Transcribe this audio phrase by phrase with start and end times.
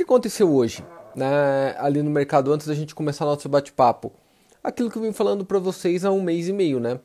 [0.00, 0.82] que aconteceu hoje,
[1.14, 4.10] né, ali no mercado, antes da gente começar nosso bate-papo?
[4.64, 6.98] Aquilo que eu vim falando para vocês há um mês e meio, né?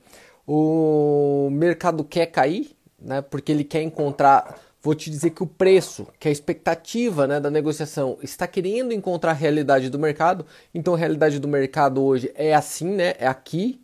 [0.48, 3.22] O mercado quer cair, né?
[3.22, 4.60] Porque ele quer encontrar.
[4.82, 9.32] Vou te dizer que o preço, que a expectativa né, da negociação está querendo encontrar
[9.32, 10.46] a realidade do mercado.
[10.74, 13.16] Então a realidade do mercado hoje é assim, né?
[13.18, 13.82] É aqui.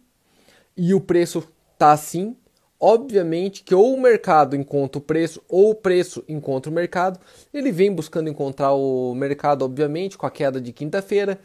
[0.77, 1.43] E o preço
[1.77, 2.35] tá assim.
[2.83, 7.19] Obviamente que ou o mercado encontra o preço ou o preço encontra o mercado.
[7.53, 11.39] Ele vem buscando encontrar o mercado, obviamente, com a queda de quinta-feira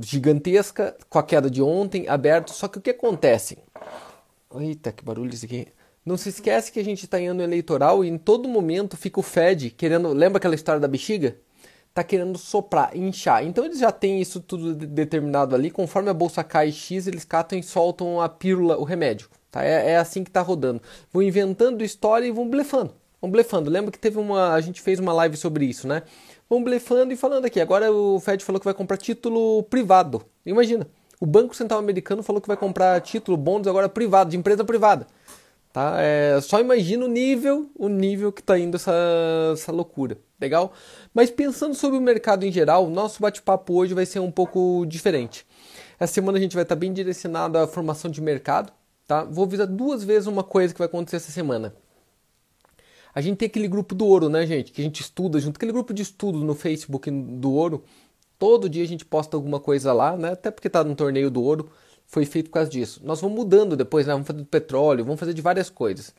[0.00, 2.52] gigantesca, com a queda de ontem aberto.
[2.52, 3.58] Só que o que acontece?
[4.56, 5.66] Eita, que barulho isso aqui.
[6.06, 9.18] Não se esquece que a gente está em ano eleitoral e em todo momento fica
[9.18, 10.12] o Fed querendo.
[10.12, 11.36] Lembra aquela história da bexiga?
[11.92, 13.44] Tá querendo soprar, inchar.
[13.44, 15.72] Então eles já têm isso tudo determinado ali.
[15.72, 19.28] Conforme a bolsa cai X, eles catam e soltam a pílula, o remédio.
[19.54, 19.64] Tá?
[19.64, 20.82] É, é assim que está rodando.
[21.12, 22.92] Vão inventando história e vão blefando.
[23.20, 23.70] Vão blefando.
[23.70, 24.52] Lembra que teve uma.
[24.52, 26.02] A gente fez uma live sobre isso, né?
[26.50, 27.60] Vão blefando e falando aqui.
[27.60, 30.24] Agora o Fed falou que vai comprar título privado.
[30.44, 30.88] Imagina.
[31.20, 35.06] O Banco Central Americano falou que vai comprar título, bônus agora privado, de empresa privada.
[35.72, 35.94] Tá?
[35.98, 38.92] É, só imagina o nível, o nível que está indo essa,
[39.52, 40.18] essa loucura.
[40.40, 40.72] Legal?
[41.14, 45.46] Mas pensando sobre o mercado em geral, nosso bate-papo hoje vai ser um pouco diferente.
[45.98, 48.72] Essa semana a gente vai estar bem direcionado à formação de mercado,
[49.06, 49.24] Tá?
[49.24, 51.74] Vou avisar duas vezes uma coisa que vai acontecer essa semana.
[53.14, 54.72] A gente tem aquele grupo do ouro, né, gente?
[54.72, 57.84] Que a gente estuda junto, aquele grupo de estudo no Facebook do ouro.
[58.38, 60.32] Todo dia a gente posta alguma coisa lá, né?
[60.32, 61.70] Até porque tá no torneio do ouro.
[62.06, 63.00] Foi feito por causa disso.
[63.04, 64.12] Nós vamos mudando depois, né?
[64.12, 66.12] Vamos fazer do petróleo, vamos fazer de várias coisas.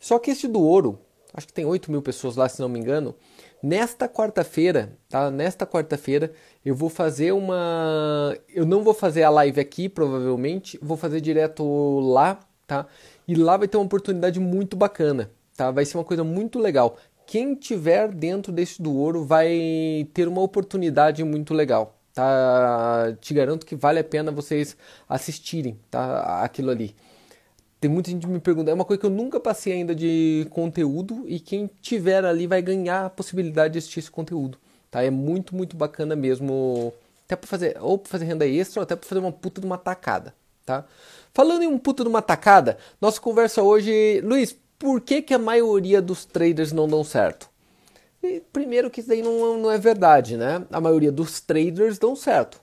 [0.00, 0.98] Só que esse do ouro,
[1.32, 3.14] acho que tem 8 mil pessoas lá, se não me engano.
[3.62, 5.30] Nesta quarta-feira, tá?
[5.30, 6.32] Nesta quarta-feira
[6.64, 8.34] eu vou fazer uma.
[8.48, 10.78] Eu não vou fazer a live aqui, provavelmente.
[10.80, 12.86] Vou fazer direto lá, tá?
[13.28, 15.70] E lá vai ter uma oportunidade muito bacana, tá?
[15.70, 16.96] Vai ser uma coisa muito legal.
[17.26, 23.14] Quem tiver dentro desse do ouro vai ter uma oportunidade muito legal, tá?
[23.20, 24.74] Te garanto que vale a pena vocês
[25.06, 26.42] assistirem, tá?
[26.42, 26.96] Aquilo ali.
[27.80, 31.24] Tem muita gente me perguntando, é uma coisa que eu nunca passei ainda de conteúdo
[31.26, 34.58] e quem tiver ali vai ganhar a possibilidade de assistir esse conteúdo,
[34.90, 35.02] tá?
[35.02, 36.92] É muito, muito bacana mesmo,
[37.24, 39.66] até para fazer, ou para fazer renda extra, ou até para fazer uma puta de
[39.66, 40.34] uma tacada,
[40.66, 40.84] tá?
[41.32, 45.38] Falando em um puta de uma tacada, nossa conversa hoje, Luiz, por que que a
[45.38, 47.48] maioria dos traders não dão certo?
[48.22, 50.62] E, primeiro que isso daí não, não é verdade, né?
[50.70, 52.60] A maioria dos traders dão certo.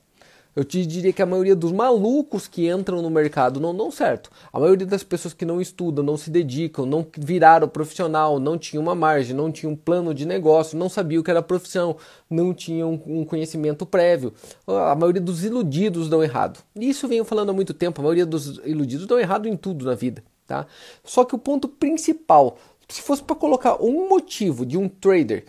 [0.58, 4.32] Eu te diria que a maioria dos malucos que entram no mercado não dão certo.
[4.52, 8.82] A maioria das pessoas que não estudam, não se dedicam, não viraram profissional, não tinham
[8.82, 11.96] uma margem, não tinham um plano de negócio, não sabiam o que era profissão,
[12.28, 14.34] não tinham um conhecimento prévio.
[14.66, 16.60] A maioria dos iludidos dão errado.
[16.76, 18.02] Isso venho falando há muito tempo.
[18.02, 20.24] A maioria dos iludidos dão errado em tudo na vida.
[20.48, 20.66] Tá?
[21.04, 22.58] Só que o ponto principal,
[22.90, 25.46] se fosse para colocar um motivo de um trader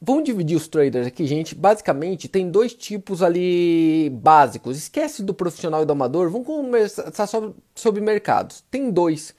[0.00, 1.54] Vamos dividir os traders aqui, gente.
[1.54, 4.76] Basicamente, tem dois tipos ali básicos.
[4.76, 6.30] Esquece do profissional e do amador.
[6.30, 8.62] Vamos conversar sobre, sobre mercados.
[8.70, 9.34] Tem dois.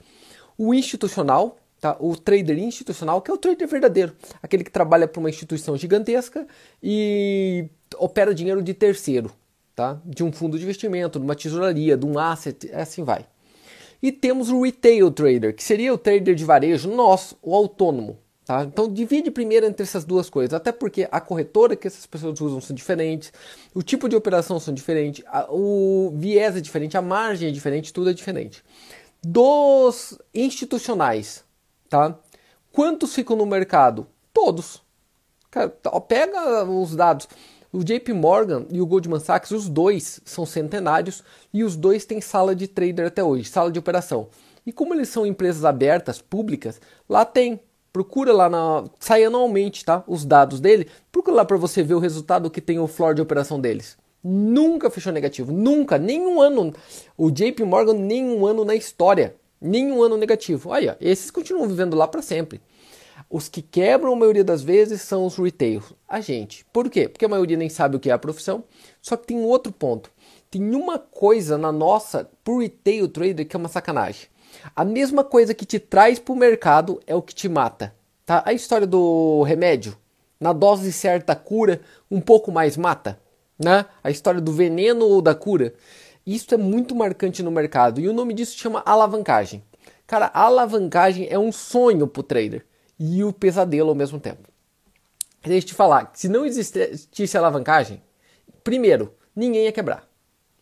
[0.56, 1.96] O institucional, tá?
[2.00, 4.16] o trader institucional, que é o trader verdadeiro.
[4.42, 6.44] Aquele que trabalha para uma instituição gigantesca
[6.82, 9.30] e opera dinheiro de terceiro.
[9.76, 10.00] Tá?
[10.04, 13.24] De um fundo de investimento, de uma tesouraria, de um asset, assim vai.
[14.02, 18.18] E temos o retail trader, que seria o trader de varejo, nós, o autônomo.
[18.48, 18.64] Tá?
[18.64, 22.62] Então divide primeiro entre essas duas coisas, até porque a corretora que essas pessoas usam
[22.62, 23.30] são diferentes,
[23.74, 28.08] o tipo de operação são diferentes, o viés é diferente, a margem é diferente, tudo
[28.08, 28.64] é diferente.
[29.22, 31.44] Dos institucionais,
[31.90, 32.18] tá?
[32.72, 34.06] Quantos ficam no mercado?
[34.32, 34.82] Todos.
[35.50, 35.68] Cara,
[36.08, 37.28] pega os dados.
[37.70, 41.22] O JP Morgan e o Goldman Sachs, os dois são centenários
[41.52, 44.30] e os dois têm sala de trader até hoje, sala de operação.
[44.64, 47.60] E como eles são empresas abertas, públicas, lá tem
[47.92, 48.84] Procura lá na.
[48.98, 50.04] Sai anualmente, tá?
[50.06, 50.88] Os dados dele.
[51.10, 53.96] Procura lá para você ver o resultado que tem o floor de operação deles.
[54.22, 55.52] Nunca fechou negativo.
[55.52, 55.98] Nunca.
[55.98, 56.72] Nenhum ano.
[57.16, 59.34] O JP Morgan, nenhum ano na história.
[59.60, 60.70] Nenhum ano negativo.
[60.70, 62.60] Olha, esses continuam vivendo lá para sempre.
[63.30, 65.82] Os que quebram a maioria das vezes são os retail.
[66.08, 66.64] A gente.
[66.72, 67.08] Por quê?
[67.08, 68.64] Porque a maioria nem sabe o que é a profissão.
[69.02, 70.10] Só que tem um outro ponto.
[70.50, 74.28] Tem uma coisa na nossa, pro retail trader, que é uma sacanagem.
[74.74, 77.94] A mesma coisa que te traz para o mercado é o que te mata.
[78.24, 78.42] Tá?
[78.44, 79.96] A história do remédio,
[80.38, 83.20] na dose certa cura, um pouco mais mata.
[83.58, 83.84] Né?
[84.02, 85.74] A história do veneno ou da cura.
[86.26, 89.64] Isso é muito marcante no mercado e o nome disso chama alavancagem.
[90.06, 92.66] Cara, a alavancagem é um sonho para o trader
[92.98, 94.48] e o pesadelo ao mesmo tempo.
[95.42, 98.02] Deixa eu te falar, se não existisse alavancagem,
[98.62, 100.06] primeiro, ninguém ia quebrar.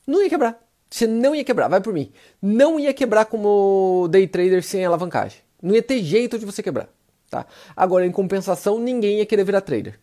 [0.07, 0.66] Não ia quebrar.
[0.89, 2.13] Você não ia quebrar, vai por mim.
[2.41, 5.39] Não ia quebrar como day trader sem alavancagem.
[5.63, 6.89] Não ia ter jeito de você quebrar.
[7.29, 7.45] Tá?
[7.77, 9.99] Agora, em compensação, ninguém ia querer virar trader.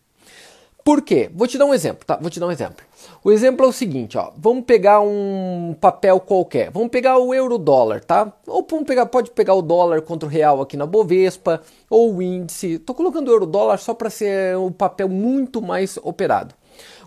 [0.84, 1.30] Por quê?
[1.34, 2.18] Vou te dar um exemplo, tá?
[2.20, 2.84] Vou te dar um exemplo.
[3.24, 4.30] O exemplo é o seguinte, ó.
[4.36, 6.70] Vamos pegar um papel qualquer.
[6.70, 8.30] Vamos pegar o euro dólar, tá?
[8.46, 12.20] Ou vamos pegar, pode pegar o dólar contra o real aqui na Bovespa ou o
[12.20, 12.78] índice.
[12.78, 16.54] Tô colocando o euro dólar só para ser um papel muito mais operado.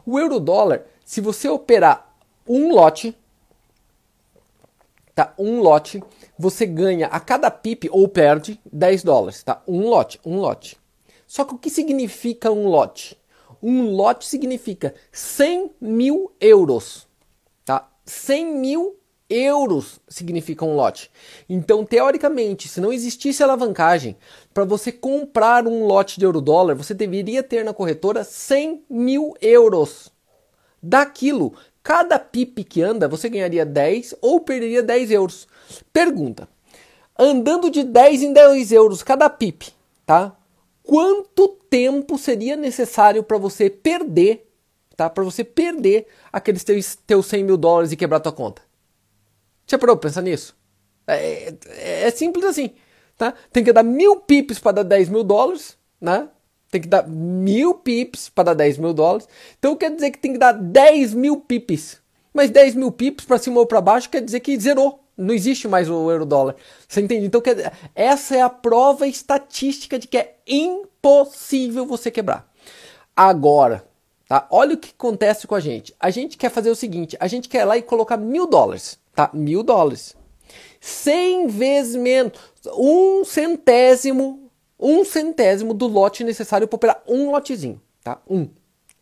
[0.03, 2.15] O euro dólar, se você operar
[2.47, 3.15] um lote,
[5.17, 5.33] tá?
[5.35, 6.03] Um lote,
[6.37, 9.63] você ganha a cada pip ou perde 10 dólares, tá?
[9.67, 10.77] Um lote, um lote.
[11.25, 13.17] Só que o que significa um lote?
[13.61, 17.07] Um lote significa 100 mil euros,
[17.65, 17.89] tá?
[18.05, 21.09] 100 mil euros significa um lote.
[21.49, 24.15] Então, teoricamente, se não existisse alavancagem,
[24.53, 30.11] para você comprar um lote de euro-dólar, você deveria ter na corretora 100 mil euros.
[30.81, 31.55] Daquilo,
[31.87, 35.47] cada PIP que anda, você ganharia 10 ou perderia 10 euros.
[35.93, 36.49] Pergunta:
[37.17, 39.69] andando de 10 em 10 euros cada PIP,
[40.05, 40.35] tá?
[40.83, 44.49] quanto tempo seria necessário para você perder,
[44.97, 45.09] tá?
[45.09, 48.61] Para você perder aqueles teus, teus 100 mil dólares e quebrar tua conta.
[49.65, 50.55] Já parou pra pensar nisso?
[51.05, 52.71] É, é, é, simples assim,
[53.17, 53.33] tá?
[53.51, 56.27] Tem que dar mil pips para dar 10 mil dólares, né?
[56.69, 59.27] Tem que dar mil pips para dar 10 mil dólares.
[59.57, 61.99] Então quer dizer que tem que dar 10 mil pips.
[62.33, 64.99] Mas 10 mil pips para cima ou para baixo quer dizer que zerou.
[65.17, 66.55] Não existe mais o euro dólar.
[66.87, 67.25] Você entende?
[67.25, 67.41] Então,
[67.95, 72.47] essa é a prova estatística de que é impossível você quebrar.
[73.15, 73.83] Agora,
[74.29, 74.47] tá?
[74.51, 75.95] Olha o que acontece com a gente.
[75.99, 78.99] A gente quer fazer o seguinte: a gente quer ir lá e colocar mil dólares,
[79.15, 79.31] tá?
[79.33, 80.15] Mil dólares.
[80.79, 82.33] 100 vezes menos,
[82.75, 84.46] um centésimo,
[84.79, 88.19] um centésimo do lote necessário para operar um lotezinho, tá?
[88.29, 88.47] Um,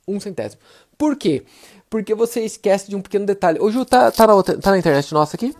[0.07, 0.62] um centésimo.
[0.98, 1.44] Por quê?
[1.89, 3.60] Porque você esquece de um pequeno detalhe.
[3.60, 5.56] Hoje tá, tá, na, tá na internet nossa aqui?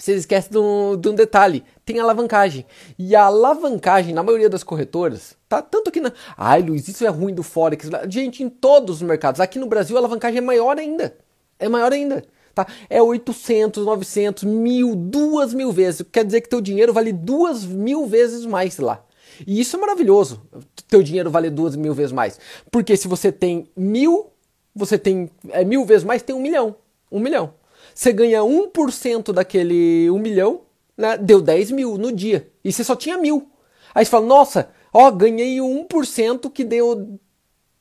[0.00, 2.64] Você esquece de um, de um, detalhe, tem alavancagem.
[2.98, 5.60] E a alavancagem, na maioria das corretoras, tá?
[5.60, 6.10] Tanto que na.
[6.38, 7.90] Ai, Luiz, isso é ruim do Forex.
[8.08, 9.42] Gente, em todos os mercados.
[9.42, 11.14] Aqui no Brasil, a alavancagem é maior ainda.
[11.58, 12.24] É maior ainda.
[12.54, 12.66] Tá?
[12.88, 16.02] É 800, 900, mil, duas mil vezes.
[16.10, 19.04] Quer dizer que teu dinheiro vale duas mil vezes mais lá.
[19.46, 20.42] E isso é maravilhoso.
[20.88, 22.38] Teu dinheiro vale duas mil vezes mais.
[22.70, 24.30] Porque se você tem mil,
[24.74, 26.76] você tem é, mil vezes mais, tem um milhão.
[27.10, 27.54] Um milhão.
[27.94, 30.62] Você ganha 1% daquele 1 milhão,
[30.96, 31.16] né?
[31.16, 32.48] Deu 10 mil no dia.
[32.64, 33.50] E você só tinha mil.
[33.94, 37.18] Aí você fala, nossa, ó, ganhei 1% que deu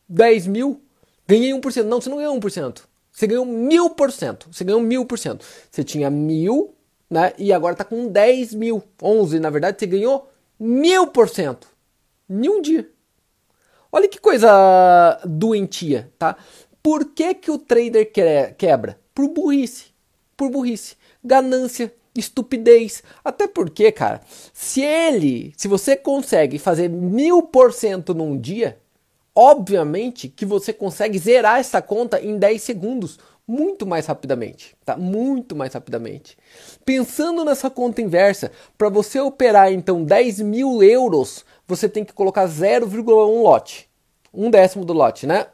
[0.07, 0.81] 10 mil.
[1.27, 1.83] Ganhei 1%.
[1.83, 2.81] Não, você não ganhou 1%.
[3.11, 4.47] Você ganhou mil por cento.
[4.51, 5.45] Você ganhou mil por cento.
[5.69, 6.73] Você tinha mil,
[7.09, 7.33] né?
[7.37, 8.81] E agora tá com 10 mil.
[9.01, 10.29] 11, na verdade, você ganhou
[10.59, 11.67] mil por cento.
[12.29, 12.89] Em um dia.
[13.91, 16.35] Olha que coisa doentia, tá?
[16.83, 18.11] Por que, que o trader
[18.57, 18.99] quebra?
[19.13, 19.89] Por burrice
[20.39, 23.03] por burrice, ganância, estupidez.
[23.25, 24.21] Até porque, cara,
[24.53, 28.79] se ele, se você consegue fazer mil por cento num dia,
[29.35, 33.19] obviamente que você consegue zerar essa conta em 10 segundos,
[33.49, 34.95] muito mais rapidamente, tá?
[34.95, 36.37] Muito mais rapidamente.
[36.85, 42.47] Pensando nessa conta inversa, para você operar então 10 mil euros, você tem que colocar
[42.47, 43.89] 0,1 lote,
[44.31, 45.47] um décimo do lote, né?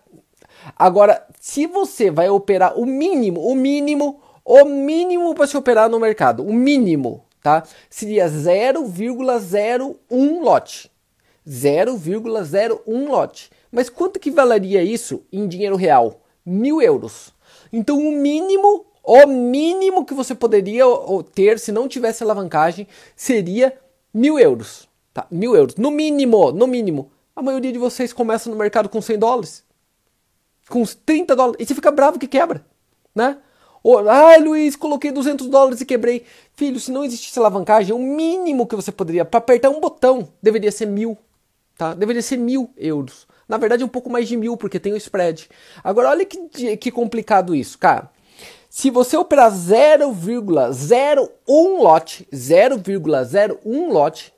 [0.76, 5.98] Agora, se você vai operar o mínimo, o mínimo, o mínimo para se operar no
[5.98, 7.64] mercado, o mínimo, tá?
[7.90, 10.92] Seria 0,01 lote.
[11.48, 13.50] 0,01 lote.
[13.72, 16.20] Mas quanto que valeria isso em dinheiro real?
[16.46, 17.34] Mil euros.
[17.76, 20.86] Então o mínimo, o mínimo que você poderia
[21.34, 23.78] ter se não tivesse alavancagem seria
[24.14, 24.88] mil euros.
[25.14, 25.28] Tá?
[25.30, 25.76] Mil euros.
[25.76, 27.12] No mínimo, no mínimo.
[27.36, 29.66] A maioria de vocês começa no mercado com 100 dólares.
[30.70, 31.58] Com 30 dólares.
[31.60, 32.66] E você fica bravo que quebra,
[33.14, 33.40] né?
[34.10, 36.26] Ai, Luiz, coloquei 200 dólares e quebrei.
[36.54, 40.72] Filho, se não existisse alavancagem, o mínimo que você poderia, para apertar um botão, deveria
[40.72, 41.18] ser mil.
[41.78, 41.94] Tá?
[41.94, 43.28] Deveria ser mil euros.
[43.48, 45.48] Na verdade, um pouco mais de mil, porque tem o spread.
[45.84, 48.10] Agora, olha que, que complicado isso, cara.
[48.70, 54.34] Se você operar 0,01 lote, 0,01 lote,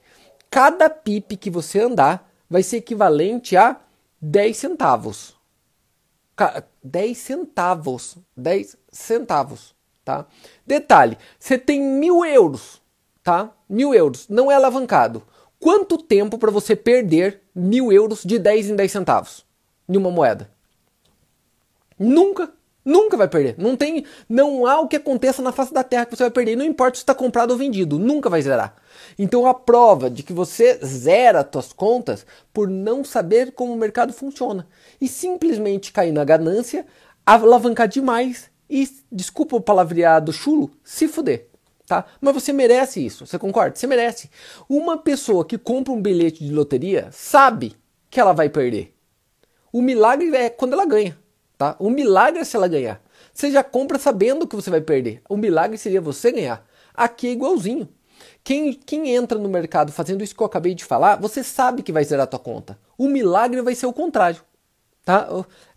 [0.49, 3.77] cada pip que você andar vai ser equivalente a
[4.21, 5.35] 10 centavos.
[6.83, 8.17] 10 centavos.
[8.35, 10.27] 10 centavos, tá?
[10.65, 12.81] Detalhe, você tem mil euros,
[13.23, 13.51] tá?
[13.67, 15.23] Mil euros, não é alavancado.
[15.59, 19.45] Quanto tempo para você perder mil euros de 10 em 10 centavos
[19.89, 20.49] em uma moeda?
[21.97, 22.53] Nunca,
[22.85, 23.55] nunca vai perder.
[23.57, 26.55] Não tem, não há o que aconteça na face da terra que você vai perder.
[26.55, 28.75] Não importa se está comprado ou vendido, nunca vai zerar.
[29.17, 34.13] Então a prova de que você zera suas contas por não saber como o mercado
[34.13, 34.67] funciona
[35.01, 36.85] e simplesmente cair na ganância,
[37.25, 41.47] alavancar demais e, desculpa o palavreado chulo, se fuder.
[41.87, 42.05] Tá?
[42.19, 43.77] Mas você merece isso, você concorda?
[43.77, 44.29] Você merece.
[44.67, 47.77] Uma pessoa que compra um bilhete de loteria sabe
[48.09, 48.93] que ela vai perder.
[49.71, 51.17] O milagre é quando ela ganha,
[51.57, 51.77] tá?
[51.79, 53.01] O milagre é se ela ganhar.
[53.33, 55.21] Você já compra sabendo que você vai perder.
[55.29, 56.67] O milagre seria você ganhar.
[56.93, 57.87] Aqui é igualzinho.
[58.43, 61.93] Quem, quem entra no mercado fazendo isso que eu acabei de falar, você sabe que
[61.93, 62.77] vai zerar a tua conta.
[62.97, 64.41] O milagre vai ser o contrário.
[65.05, 65.25] Tá?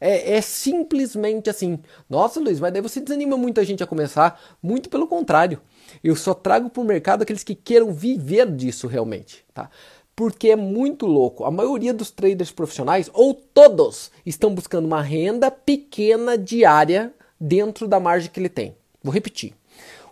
[0.01, 1.79] É, é, simplesmente assim.
[2.09, 4.41] Nossa, Luiz, mas daí você desanima muita gente a começar.
[4.61, 5.61] Muito pelo contrário.
[6.03, 9.45] Eu só trago para o mercado aqueles que queiram viver disso realmente.
[9.53, 9.71] Tá?
[10.15, 11.45] Porque é muito louco.
[11.45, 17.99] A maioria dos traders profissionais, ou todos, estão buscando uma renda pequena diária dentro da
[17.99, 18.77] margem que ele tem.
[19.03, 19.55] Vou repetir.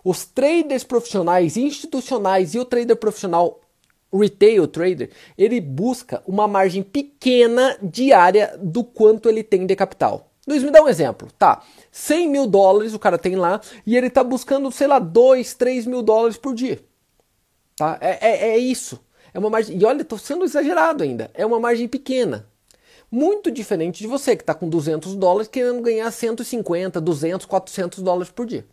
[0.03, 3.59] Os traders profissionais institucionais e o trader profissional
[4.11, 10.28] retail trader, ele busca uma margem pequena diária do quanto ele tem de capital.
[10.49, 11.29] Luiz, me dá um exemplo.
[11.37, 15.53] Tá, 100 mil dólares o cara tem lá e ele tá buscando, sei lá, 2,
[15.53, 16.83] 3 mil dólares por dia.
[17.77, 17.99] Tá?
[18.01, 18.99] É, é, é isso.
[19.31, 19.77] É uma margem.
[19.77, 21.29] E olha, tô sendo exagerado ainda.
[21.35, 22.47] É uma margem pequena.
[23.11, 28.31] Muito diferente de você que está com 200 dólares querendo ganhar 150, 200, 400 dólares
[28.31, 28.65] por dia.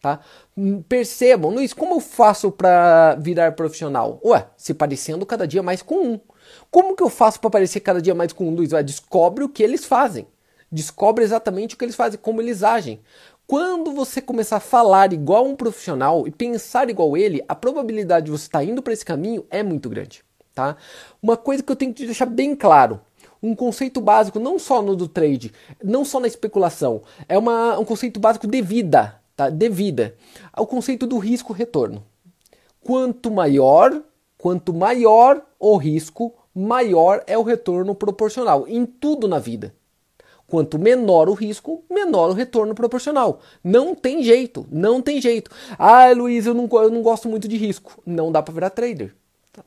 [0.00, 0.20] Tá?
[0.56, 4.18] Hum, percebam, Luiz, como eu faço para virar profissional?
[4.24, 6.20] Ué, se parecendo cada dia mais com um.
[6.70, 8.72] Como que eu faço para parecer cada dia mais com um, Luiz?
[8.72, 10.26] Ué, descobre o que eles fazem.
[10.70, 13.00] Descobre exatamente o que eles fazem, como eles agem.
[13.46, 18.32] Quando você começar a falar igual um profissional e pensar igual ele, a probabilidade de
[18.32, 20.22] você estar tá indo para esse caminho é muito grande.
[20.54, 20.76] Tá?
[21.20, 23.00] Uma coisa que eu tenho que deixar bem claro:
[23.42, 27.84] um conceito básico, não só no do trade, não só na especulação, é uma, um
[27.84, 29.50] conceito básico de vida, tá?
[29.50, 30.14] De vida.
[30.56, 32.04] O conceito do risco-retorno.
[32.82, 34.02] Quanto maior,
[34.38, 39.74] quanto maior o risco, maior é o retorno proporcional em tudo na vida.
[40.50, 43.40] Quanto menor o risco, menor o retorno proporcional.
[43.62, 45.48] Não tem jeito, não tem jeito.
[45.78, 48.02] Ah, Luiz, eu não, eu não gosto muito de risco.
[48.04, 49.14] Não dá para virar trader.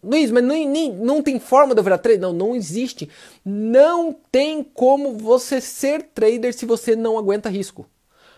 [0.04, 2.20] Luiz, mas nem, nem, não tem forma de eu virar trader?
[2.20, 3.10] Não, não existe.
[3.46, 7.86] Não tem como você ser trader se você não aguenta risco.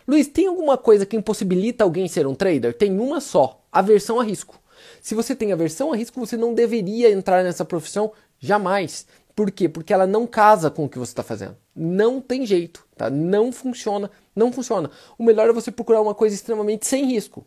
[0.08, 2.78] Luiz, tem alguma coisa que impossibilita alguém ser um trader?
[2.78, 4.60] Tem uma só: aversão a risco.
[5.02, 9.08] Se você tem aversão a risco, você não deveria entrar nessa profissão jamais.
[9.36, 9.68] Por quê?
[9.68, 11.58] Porque ela não casa com o que você está fazendo.
[11.76, 13.10] Não tem jeito, tá?
[13.10, 14.90] Não funciona, não funciona.
[15.18, 17.46] O melhor é você procurar uma coisa extremamente sem risco.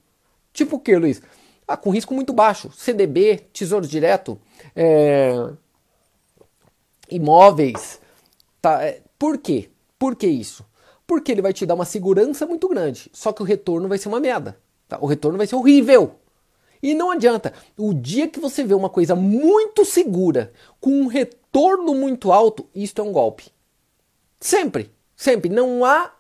[0.52, 1.22] Tipo o que, Luiz?
[1.66, 2.70] Ah, com risco muito baixo.
[2.72, 4.38] CDB, Tesouro Direto,
[4.76, 5.32] é...
[7.10, 8.00] imóveis.
[8.60, 8.82] Tá?
[8.84, 9.70] É, por quê?
[9.98, 10.66] Por que isso?
[11.06, 13.10] Porque ele vai te dar uma segurança muito grande.
[13.14, 14.58] Só que o retorno vai ser uma merda.
[14.86, 14.98] Tá?
[15.00, 16.16] O retorno vai ser horrível.
[16.82, 17.52] E não adianta.
[17.76, 21.38] O dia que você vê uma coisa muito segura, com um retorno
[21.94, 23.50] muito alto, isto é um golpe.
[24.40, 24.92] Sempre.
[25.16, 25.50] Sempre.
[25.50, 26.12] Não há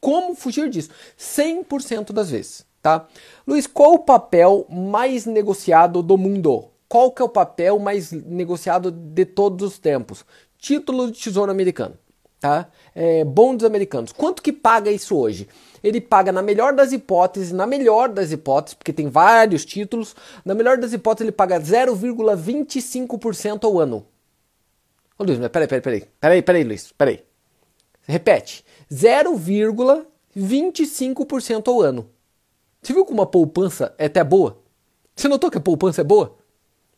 [0.00, 0.90] como fugir disso.
[1.18, 3.04] 100% das vezes tá?
[3.44, 6.66] Luiz, qual o papel mais negociado do mundo?
[6.88, 10.24] Qual que é o papel mais negociado de todos os tempos?
[10.56, 11.98] Título de Tesouro Americano,
[12.38, 12.68] tá?
[12.94, 14.12] É, bondes americanos.
[14.12, 15.48] Quanto que paga isso hoje?
[15.82, 20.54] Ele paga na melhor das hipóteses, na melhor das hipóteses, porque tem vários títulos, na
[20.54, 24.06] melhor das hipóteses ele paga 0,25% ao ano.
[25.18, 27.24] Ô Luiz, mas peraí, peraí, peraí, peraí, peraí, Luiz, peraí.
[28.06, 32.10] Repete, 0,25% ao ano.
[32.82, 34.62] Você viu como a poupança é até boa?
[35.14, 36.36] Você notou que a poupança é boa?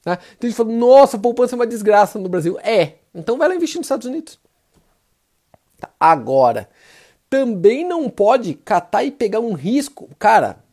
[0.04, 2.58] A gente fala, nossa, a poupança é uma desgraça no Brasil.
[2.60, 4.38] É, então vai lá investir nos Estados Unidos.
[5.78, 5.90] Tá.
[6.00, 6.68] Agora,
[7.30, 10.64] também não pode catar e pegar um risco, cara,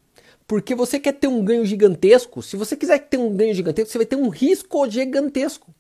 [0.48, 2.42] porque você quer ter um ganho gigantesco.
[2.42, 5.75] Se você quiser ter um ganho gigantesco, você vai ter um risco gigantesco.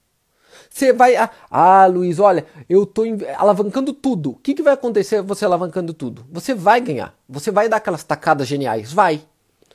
[0.75, 1.15] Você vai.
[1.15, 3.05] Ah, ah, Luiz, olha, eu estou
[3.37, 4.31] alavancando tudo.
[4.31, 6.25] O que, que vai acontecer você alavancando tudo?
[6.29, 7.15] Você vai ganhar.
[7.29, 8.91] Você vai dar aquelas tacadas geniais.
[8.91, 9.21] Vai.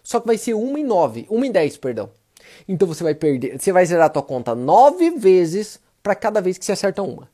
[0.02, 1.26] Só que vai ser 1 em 9.
[1.30, 2.10] 1 em 10, perdão.
[2.68, 3.58] Então você vai perder.
[3.58, 7.30] Você vai zerar a tua conta 9 vezes para cada vez que você acerta uma.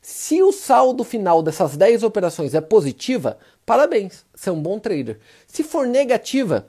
[0.00, 5.18] Se o saldo final dessas 10 operações é positiva, parabéns, você é um bom trader.
[5.48, 6.68] Se for negativa,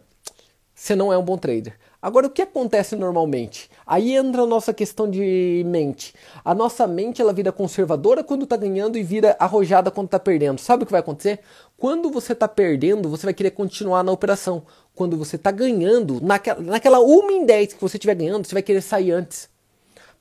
[0.74, 1.78] você não é um bom trader.
[2.04, 3.70] Agora, o que acontece normalmente?
[3.88, 6.14] Aí entra a nossa questão de mente.
[6.44, 10.60] A nossa mente ela vira conservadora quando está ganhando e vira arrojada quando está perdendo.
[10.60, 11.40] Sabe o que vai acontecer?
[11.78, 14.64] Quando você está perdendo, você vai querer continuar na operação.
[14.94, 18.64] Quando você está ganhando, naquela, naquela 1 em 10 que você estiver ganhando, você vai
[18.64, 19.48] querer sair antes.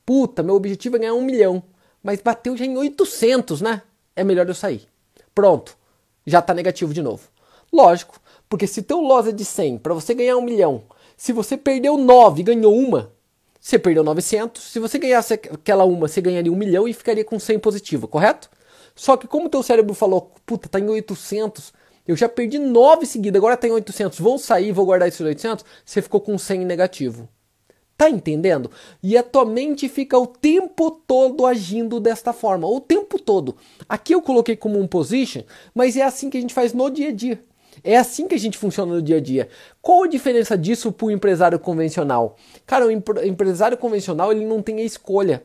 [0.06, 1.60] Puta, meu objetivo é ganhar um milhão.
[2.00, 3.82] Mas bateu já em 800, né?
[4.14, 4.86] É melhor eu sair.
[5.34, 5.76] Pronto,
[6.24, 7.26] já está negativo de novo.
[7.72, 10.84] Lógico, porque se teu loss é de 100 para você ganhar um milhão
[11.22, 13.12] se você perdeu 9 e ganhou uma,
[13.60, 14.60] você perdeu 900.
[14.60, 18.50] Se você ganhasse aquela uma, você ganharia um milhão e ficaria com 100 positivo, correto?
[18.92, 21.72] Só que como teu cérebro falou, puta, tá em 800,
[22.08, 25.64] eu já perdi 9 seguidas, agora tá em 800, vou sair, vou guardar esses 800,
[25.84, 27.28] você ficou com 100 negativo.
[27.96, 28.68] Tá entendendo?
[29.00, 33.56] E a tua mente fica o tempo todo agindo desta forma, o tempo todo.
[33.88, 37.10] Aqui eu coloquei como um position, mas é assim que a gente faz no dia
[37.10, 37.44] a dia.
[37.84, 39.48] É assim que a gente funciona no dia a dia.
[39.80, 42.36] Qual a diferença disso para o empresário convencional?
[42.64, 45.42] Cara, o empresário convencional ele não tem a escolha.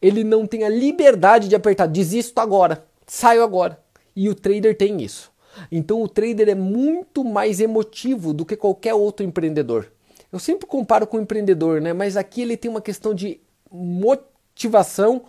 [0.00, 3.78] Ele não tem a liberdade de apertar desisto agora, saio agora.
[4.14, 5.30] E o trader tem isso.
[5.70, 9.90] Então o trader é muito mais emotivo do que qualquer outro empreendedor.
[10.32, 11.92] Eu sempre comparo com o empreendedor, né?
[11.92, 15.22] Mas aqui ele tem uma questão de motivação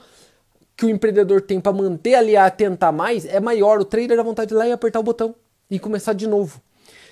[0.77, 3.79] que o empreendedor tem para manter ali a tentar mais é maior.
[3.79, 5.35] O trader dá vontade de ir lá e apertar o botão
[5.73, 6.61] e começar de novo.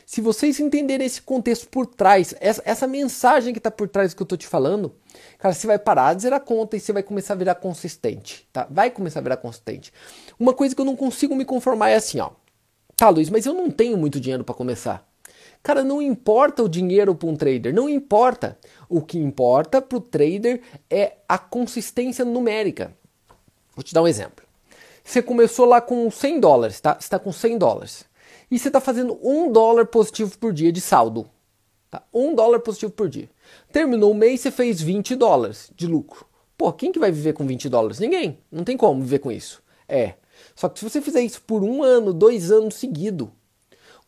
[0.06, 4.18] Se vocês entenderem esse contexto por trás, essa, essa mensagem que está por trás do
[4.18, 4.94] que eu estou te falando,
[5.39, 8.68] cara, você vai parar de zerar conta e você vai começar a virar consistente, tá?
[8.70, 9.91] Vai começar a virar consistente.
[10.39, 12.32] Uma coisa que eu não consigo me conformar é assim, ó.
[12.96, 15.08] Tá, Luiz, mas eu não tenho muito dinheiro para começar.
[15.63, 18.60] Cara, não importa o dinheiro para um trader, não importa.
[18.88, 22.94] O que importa para o trader é a consistência numérica.
[23.75, 24.46] Vou te dar um exemplo.
[25.03, 26.94] Você começou lá com 100 dólares, tá?
[26.94, 28.11] Você está com 100 dólares.
[28.51, 31.25] E você está fazendo um dólar positivo por dia de saldo.
[31.89, 32.03] Tá?
[32.13, 33.29] Um dólar positivo por dia.
[33.72, 36.25] Terminou o mês, você fez 20 dólares de lucro.
[36.58, 38.00] Pô, quem que vai viver com 20 dólares?
[38.00, 38.39] Ninguém.
[38.51, 39.63] Não tem como viver com isso.
[39.88, 40.15] É.
[40.53, 43.31] Só que se você fizer isso por um ano, dois anos seguido,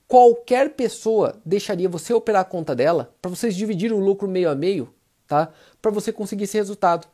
[0.07, 4.55] qualquer pessoa deixaria você operar a conta dela para vocês dividirem o lucro meio a
[4.55, 4.93] meio,
[5.25, 5.51] tá?
[5.81, 7.07] Para você conseguir esse resultado.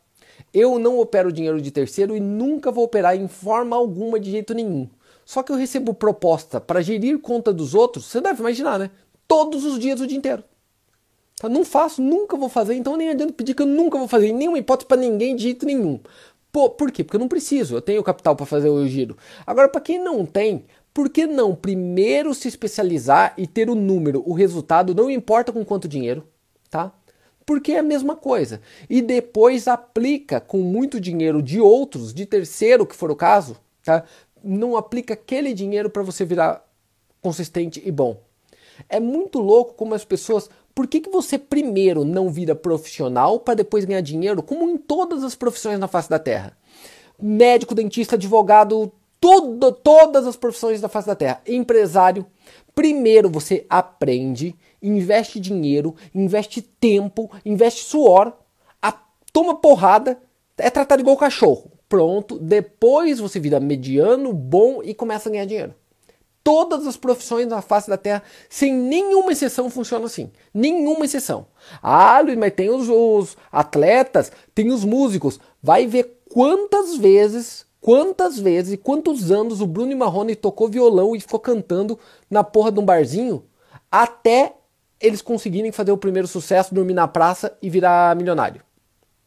[0.54, 4.54] Eu não opero dinheiro de terceiro e nunca vou operar em forma alguma de jeito
[4.54, 4.90] nenhum.
[5.30, 8.90] Só que eu recebo proposta para gerir conta dos outros, você deve imaginar, né?
[9.28, 10.44] Todos os dias, o dia inteiro.
[11.40, 14.34] Tá, não faço, nunca vou fazer, então nem adianta pedir que eu nunca vou fazer,
[14.34, 16.00] nenhuma hipótese para ninguém de jeito nenhum.
[16.52, 17.04] Pô, por quê?
[17.04, 19.16] Porque eu não preciso, eu tenho capital para fazer o giro.
[19.46, 24.24] Agora, para quem não tem, por que não primeiro se especializar e ter o número,
[24.26, 26.28] o resultado, não importa com quanto dinheiro,
[26.72, 26.92] tá?
[27.46, 28.62] Porque é a mesma coisa.
[28.90, 34.04] E depois aplica com muito dinheiro de outros, de terceiro, que for o caso, tá?
[34.44, 36.66] Não aplica aquele dinheiro para você virar
[37.22, 38.22] consistente e bom.
[38.88, 40.50] É muito louco como as pessoas.
[40.74, 45.24] Por que, que você primeiro não vira profissional para depois ganhar dinheiro, como em todas
[45.24, 46.58] as profissões na face da Terra?
[47.22, 51.42] Médico, dentista, advogado, tudo, todas as profissões da face da Terra.
[51.46, 52.26] Empresário.
[52.74, 58.32] Primeiro você aprende, investe dinheiro, investe tempo, investe suor,
[58.82, 58.94] a,
[59.34, 60.18] toma porrada,
[60.58, 61.72] é tratado igual cachorro.
[61.90, 65.74] Pronto, depois você vira mediano, bom e começa a ganhar dinheiro.
[66.44, 70.32] Todas as profissões na face da Terra, sem nenhuma exceção, funcionam assim.
[70.54, 71.48] Nenhuma exceção.
[71.82, 75.40] Ah, Luiz, mas tem os, os atletas, tem os músicos.
[75.62, 81.22] Vai ver quantas vezes Quantas vezes e quantos anos o Bruno Marrone tocou violão e
[81.22, 81.98] ficou cantando
[82.30, 83.46] na porra de um barzinho
[83.90, 84.54] até
[85.00, 88.62] eles conseguirem fazer o primeiro sucesso, dormir na praça e virar milionário.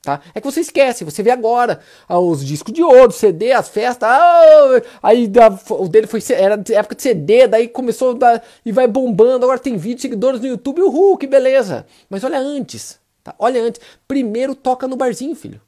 [0.03, 0.21] Tá?
[0.35, 4.09] É que você esquece, você vê agora ah, os discos de ouro, CD, as festas,
[4.11, 8.89] ah, aí da, o dele foi era época de CD, daí começou da, e vai
[8.89, 11.87] bombando, agora tem vídeos, seguidores no YouTube, uhul, que beleza.
[12.11, 13.33] Mas olha antes, tá?
[13.39, 15.61] Olha antes, primeiro toca no barzinho, filho.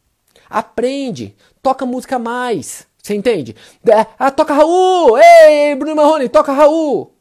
[0.50, 2.88] Aprende, toca música mais.
[3.00, 3.54] Você entende?
[3.86, 5.16] É, ah, toca Raul!
[5.16, 7.13] Ei, Bruno Marrone, toca Raul!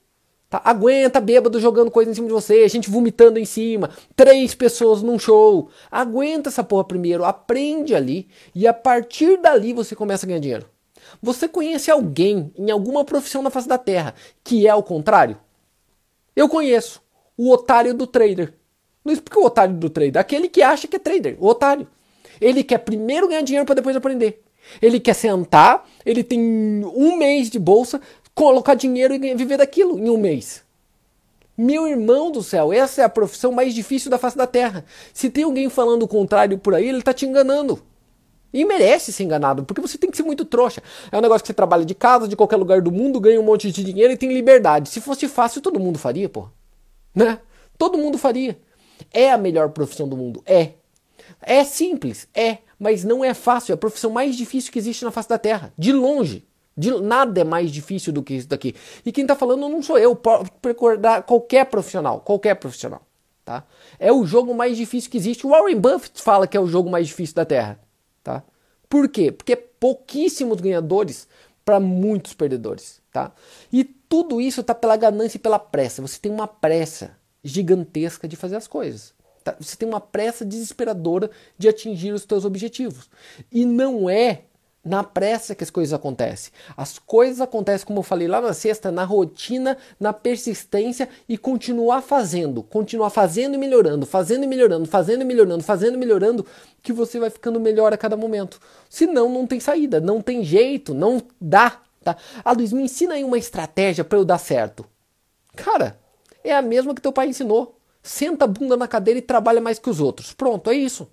[0.53, 5.01] Tá, aguenta bêbado jogando coisa em cima de você, gente vomitando em cima, três pessoas
[5.01, 5.71] num show.
[5.89, 10.69] Aguenta essa porra primeiro, aprende ali e a partir dali você começa a ganhar dinheiro.
[11.23, 14.13] Você conhece alguém em alguma profissão na face da terra
[14.43, 15.39] que é o contrário?
[16.35, 17.01] Eu conheço.
[17.35, 18.53] O otário do trader.
[19.03, 20.21] Não explica o otário do trader.
[20.21, 21.35] Aquele que acha que é trader.
[21.39, 21.87] O otário.
[22.39, 24.43] Ele quer primeiro ganhar dinheiro para depois aprender.
[24.81, 26.39] Ele quer sentar, ele tem
[26.85, 27.99] um mês de bolsa,
[28.33, 30.63] colocar dinheiro e viver daquilo em um mês.
[31.55, 34.83] Meu irmão do céu, essa é a profissão mais difícil da face da terra.
[35.13, 37.81] Se tem alguém falando o contrário por aí, ele está te enganando.
[38.51, 40.81] E merece ser enganado, porque você tem que ser muito trouxa.
[41.11, 43.43] É um negócio que você trabalha de casa, de qualquer lugar do mundo, ganha um
[43.43, 44.89] monte de dinheiro e tem liberdade.
[44.89, 46.47] Se fosse fácil, todo mundo faria, pô.
[47.15, 47.39] Né?
[47.77, 48.57] Todo mundo faria.
[49.11, 50.41] É a melhor profissão do mundo?
[50.45, 50.73] É.
[51.41, 53.73] É simples, é, mas não é fácil.
[53.73, 56.45] É a profissão mais difícil que existe na face da Terra, de longe.
[56.75, 58.75] De, nada é mais difícil do que isso daqui.
[59.05, 60.19] E quem está falando não sou eu,
[60.63, 63.01] recordar qualquer profissional, qualquer profissional.
[63.45, 63.63] Tá?
[63.99, 65.45] É o jogo mais difícil que existe.
[65.45, 67.79] Warren Buffett fala que é o jogo mais difícil da Terra.
[68.23, 68.43] Tá?
[68.89, 69.31] Por quê?
[69.31, 71.27] Porque é pouquíssimos ganhadores
[71.65, 73.01] para muitos perdedores.
[73.12, 73.31] Tá?
[73.71, 76.01] E tudo isso está pela ganância e pela pressa.
[76.01, 79.13] Você tem uma pressa gigantesca de fazer as coisas.
[79.43, 79.55] Tá?
[79.59, 83.09] Você tem uma pressa desesperadora de atingir os seus objetivos.
[83.51, 84.43] E não é
[84.83, 86.51] na pressa que as coisas acontecem.
[86.75, 92.01] As coisas acontecem, como eu falei lá na sexta, na rotina, na persistência e continuar
[92.01, 96.45] fazendo, continuar fazendo e melhorando, fazendo e melhorando, fazendo e melhorando, fazendo e melhorando,
[96.81, 98.59] que você vai ficando melhor a cada momento.
[98.89, 102.17] Senão não tem saída, não tem jeito, não dá, tá?
[102.43, 104.85] Ah, Luiz, me ensina aí uma estratégia para eu dar certo.
[105.55, 105.97] Cara,
[106.43, 107.77] é a mesma que teu pai ensinou.
[108.01, 110.33] Senta a bunda na cadeira e trabalha mais que os outros.
[110.33, 111.07] Pronto, é isso.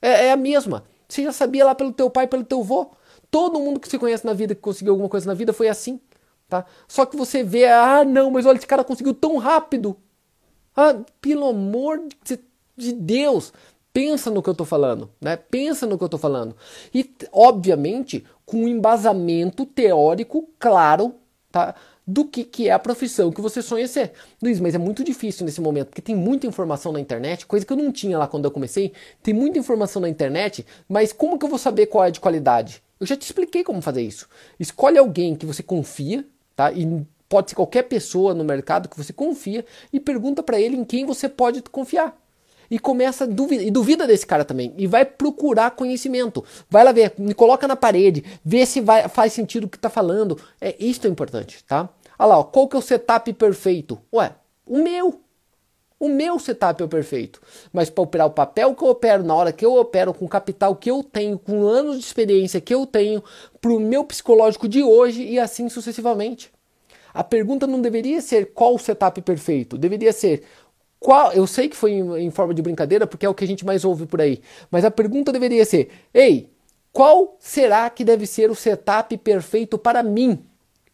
[0.00, 0.82] É, é a mesma.
[1.08, 2.90] Você já sabia lá pelo teu pai, pelo teu avô.
[3.32, 5.98] Todo mundo que se conhece na vida, que conseguiu alguma coisa na vida, foi assim.
[6.48, 6.66] Tá?
[6.86, 9.96] Só que você vê, ah, não, mas olha, esse cara conseguiu tão rápido.
[10.76, 12.02] Ah, pelo amor
[12.76, 13.50] de Deus,
[13.90, 15.36] pensa no que eu estou falando, né?
[15.36, 16.54] Pensa no que eu estou falando.
[16.94, 21.14] E, obviamente, com um embasamento teórico claro,
[21.50, 21.74] tá?
[22.06, 24.12] do que, que é a profissão que você sonha ser.
[24.42, 27.72] Luiz, mas é muito difícil nesse momento, porque tem muita informação na internet, coisa que
[27.72, 28.92] eu não tinha lá quando eu comecei.
[29.22, 32.82] Tem muita informação na internet, mas como que eu vou saber qual é de qualidade?
[33.02, 34.28] Eu já te expliquei como fazer isso.
[34.60, 36.70] Escolhe alguém que você confia, tá?
[36.70, 40.84] E pode ser qualquer pessoa no mercado que você confia e pergunta para ele em
[40.84, 42.16] quem você pode confiar.
[42.70, 44.72] E começa a duvida, e duvida desse cara também.
[44.78, 46.44] E vai procurar conhecimento.
[46.70, 49.90] Vai lá ver, me coloca na parede, vê se vai, faz sentido o que tá
[49.90, 50.40] falando.
[50.60, 51.88] É isso é importante, tá?
[52.16, 53.98] Olha lá, ó, qual que é o setup perfeito?
[54.12, 54.32] Ué,
[54.64, 55.21] o meu.
[56.02, 57.40] O meu setup é o perfeito.
[57.72, 60.28] Mas para operar o papel que eu opero, na hora que eu opero, com o
[60.28, 63.22] capital que eu tenho, com anos de experiência que eu tenho,
[63.60, 66.50] para o meu psicológico de hoje e assim sucessivamente.
[67.14, 70.42] A pergunta não deveria ser qual o setup perfeito, deveria ser
[70.98, 71.32] qual.
[71.34, 73.64] Eu sei que foi em, em forma de brincadeira, porque é o que a gente
[73.64, 76.50] mais ouve por aí, mas a pergunta deveria ser: ei,
[76.92, 80.44] qual será que deve ser o setup perfeito para mim,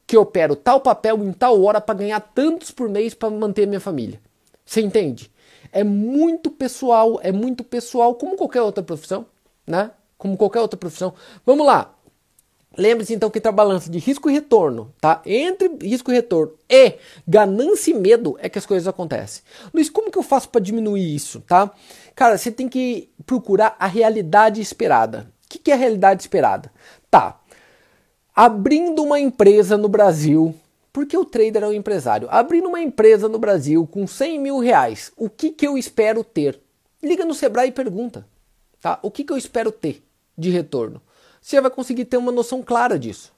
[0.06, 3.80] que opero tal papel em tal hora para ganhar tantos por mês para manter minha
[3.80, 4.20] família?
[4.68, 5.32] Você entende?
[5.72, 9.24] É muito pessoal, é muito pessoal, como qualquer outra profissão,
[9.66, 9.92] né?
[10.18, 11.14] Como qualquer outra profissão.
[11.46, 11.94] Vamos lá.
[12.76, 15.22] Lembre-se então que a balança de risco e retorno, tá?
[15.24, 19.42] Entre risco e retorno e ganância e medo é que as coisas acontecem.
[19.72, 21.70] Luiz, como que eu faço para diminuir isso, tá?
[22.14, 25.32] Cara, você tem que procurar a realidade esperada.
[25.46, 26.70] O que, que é a realidade esperada?
[27.10, 27.40] Tá.
[28.36, 30.54] Abrindo uma empresa no Brasil,
[30.98, 32.26] porque o trader é um empresário.
[32.28, 36.60] Abrindo uma empresa no Brasil com 100 mil reais, o que, que eu espero ter?
[37.00, 38.26] Liga no Sebrae e pergunta.
[38.80, 38.98] Tá?
[39.00, 40.02] O que, que eu espero ter
[40.36, 41.00] de retorno?
[41.40, 43.32] Você vai conseguir ter uma noção clara disso.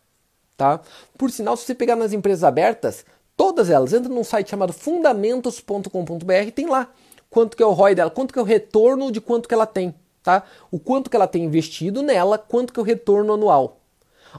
[0.57, 0.81] Tá?
[1.19, 3.05] Por sinal, se você pegar nas empresas abertas,
[3.37, 6.91] todas elas, entra num site chamado fundamentos.com.br, tem lá
[7.29, 9.67] quanto que é o ROI dela, quanto que é o retorno de quanto que ela
[9.67, 9.95] tem.
[10.23, 10.45] Tá?
[10.71, 13.80] O quanto que ela tem investido nela, quanto que é o retorno anual.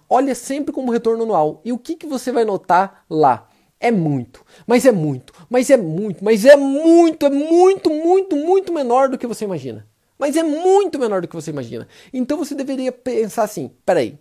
[0.10, 1.62] Olha sempre como retorno anual.
[1.64, 3.48] E o que, que você vai notar lá?
[3.80, 8.72] É muito, mas é muito, mas é muito, mas é muito, é muito, muito, muito
[8.72, 9.88] menor do que você imagina.
[10.20, 11.88] Mas é muito menor do que você imagina.
[12.14, 14.20] Então você deveria pensar assim: peraí,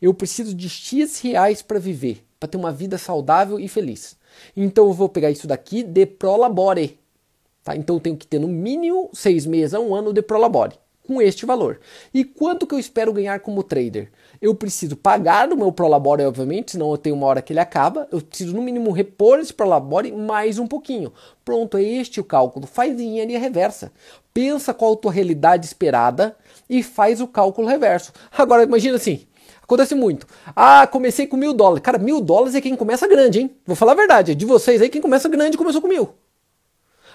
[0.00, 4.16] eu preciso de X reais para viver, para ter uma vida saudável e feliz.
[4.56, 7.00] Então eu vou pegar isso daqui de prolabore.
[7.64, 7.74] Tá?
[7.74, 10.78] Então eu tenho que ter no mínimo seis meses a um ano de prolabore
[11.10, 11.80] com este valor.
[12.14, 14.12] E quanto que eu espero ganhar como trader?
[14.40, 18.06] Eu preciso pagar o meu Prolabore, obviamente, senão eu tenho uma hora que ele acaba.
[18.12, 21.12] Eu preciso, no mínimo, repor esse Prolabore mais um pouquinho.
[21.44, 22.64] Pronto, é este o cálculo.
[22.64, 23.90] Faz linha reversa.
[24.32, 26.36] Pensa qual a tua realidade esperada
[26.68, 28.12] e faz o cálculo reverso.
[28.30, 29.26] Agora, imagina assim,
[29.64, 30.26] Acontece muito.
[30.54, 31.82] Ah, comecei com mil dólares.
[31.82, 33.56] Cara, mil dólares é quem começa grande, hein?
[33.66, 34.34] Vou falar a verdade.
[34.34, 36.12] De vocês aí, quem começa grande começou com mil.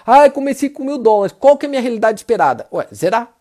[0.06, 1.36] Ah, comecei com mil dólares.
[1.38, 2.66] Qual que é a minha realidade esperada?
[2.72, 3.35] Ué, zerar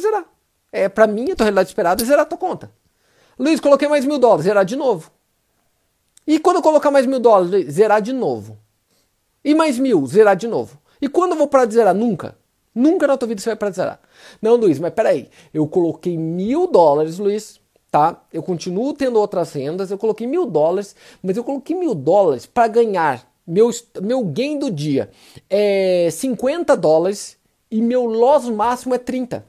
[0.00, 0.24] zerar.
[0.70, 2.70] É, para mim, a tua realidade esperada é zerar a tua conta.
[3.38, 5.10] Luiz, coloquei mais mil dólares, zerar de novo.
[6.26, 8.58] E quando eu colocar mais mil dólares, zerar de novo.
[9.44, 10.78] E mais mil, zerar de novo.
[11.00, 11.94] E quando eu vou parar de zerar?
[11.94, 12.36] Nunca.
[12.74, 14.00] Nunca na tua vida você vai parar de zerar.
[14.42, 15.28] Não, Luiz, mas peraí.
[15.54, 18.22] Eu coloquei mil dólares, Luiz, tá?
[18.32, 22.68] Eu continuo tendo outras rendas, eu coloquei mil dólares, mas eu coloquei mil dólares para
[22.68, 23.70] ganhar meu,
[24.02, 25.10] meu gain do dia
[25.48, 27.38] é 50 dólares
[27.70, 29.46] e meu loss máximo é 30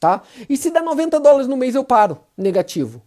[0.00, 0.22] tá?
[0.48, 3.02] E se der 90 dólares no mês eu paro, negativo.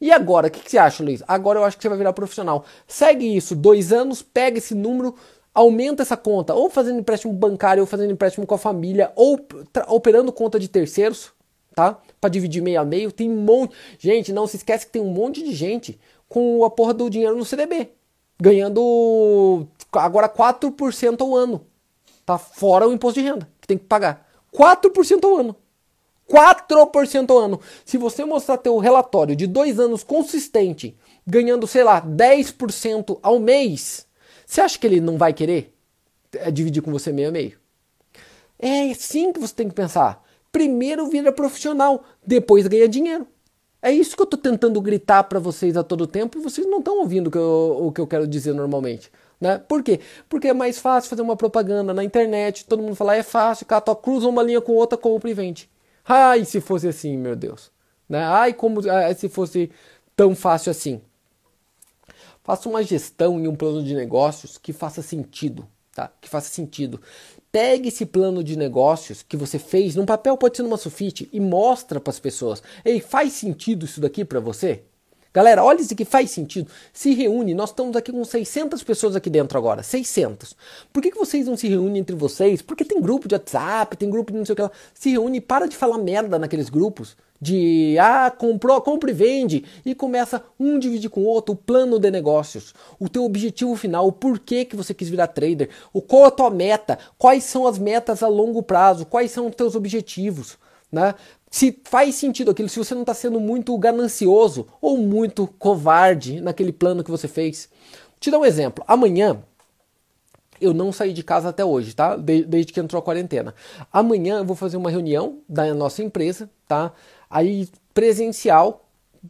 [0.00, 1.22] E agora, o que, que, você acha, Luiz?
[1.26, 2.64] Agora eu acho que você vai virar profissional.
[2.86, 5.14] Segue isso, dois anos, pega esse número,
[5.54, 9.40] aumenta essa conta, ou fazendo empréstimo bancário, ou fazendo empréstimo com a família, ou
[9.88, 11.32] operando conta de terceiros,
[11.74, 11.98] tá?
[12.20, 13.10] Para dividir meio a meio.
[13.10, 13.74] Tem um monte.
[13.98, 17.36] Gente, não se esquece que tem um monte de gente com a porra do dinheiro
[17.36, 17.90] no CDB,
[18.38, 21.64] ganhando agora 4% ao ano,
[22.26, 22.36] tá?
[22.36, 24.28] Fora o imposto de renda que tem que pagar.
[24.52, 25.56] 4% ao ano.
[26.30, 27.60] 4% ao ano.
[27.84, 34.06] Se você mostrar teu relatório de dois anos consistente, ganhando, sei lá, 10% ao mês,
[34.46, 35.74] você acha que ele não vai querer
[36.32, 37.58] é, dividir com você meio a meio?
[38.58, 40.22] É assim que você tem que pensar.
[40.50, 43.26] Primeiro vira profissional, depois ganha dinheiro.
[43.82, 46.78] É isso que eu estou tentando gritar para vocês a todo tempo e vocês não
[46.78, 49.12] estão ouvindo o que, eu, o que eu quero dizer normalmente.
[49.38, 49.58] Né?
[49.58, 50.00] Por quê?
[50.26, 53.94] Porque é mais fácil fazer uma propaganda na internet, todo mundo falar é fácil, cata,
[53.94, 55.68] cruza uma linha com outra, compra e vende.
[56.06, 57.70] Ai, se fosse assim, meu Deus.
[58.08, 58.22] Né?
[58.22, 59.70] Ai, como ai, se fosse
[60.14, 61.00] tão fácil assim.
[62.42, 66.12] Faça uma gestão e um plano de negócios que faça sentido, tá?
[66.20, 67.00] Que faça sentido.
[67.50, 71.40] Pegue esse plano de negócios que você fez num papel, pode ser numa sulfite, e
[71.40, 72.62] mostra para as pessoas.
[72.84, 74.82] Ei, faz sentido isso daqui para você?
[75.34, 76.70] Galera, olha isso aqui, faz sentido.
[76.92, 80.56] Se reúne, nós estamos aqui com 600 pessoas aqui dentro agora, 600.
[80.92, 82.62] Por que, que vocês não se reúnem entre vocês?
[82.62, 84.70] Porque tem grupo de WhatsApp, tem grupo de não sei o que lá.
[84.94, 89.64] Se reúne e para de falar merda naqueles grupos de ah, comprou, compra e vende
[89.84, 94.06] e começa um dividir com o outro o plano de negócios, o teu objetivo final,
[94.06, 97.76] o porquê que você quis virar trader, o qual a tua meta, quais são as
[97.76, 100.56] metas a longo prazo, quais são os teus objetivos,
[100.92, 101.14] né?
[101.54, 106.72] Se faz sentido aquilo, se você não está sendo muito ganancioso ou muito covarde naquele
[106.72, 107.68] plano que você fez.
[108.18, 108.84] Te dar um exemplo.
[108.88, 109.40] Amanhã
[110.60, 112.16] eu não saí de casa até hoje, tá?
[112.16, 113.54] Desde que entrou a quarentena.
[113.92, 116.92] Amanhã eu vou fazer uma reunião da nossa empresa, tá?
[117.30, 118.84] Aí presencial,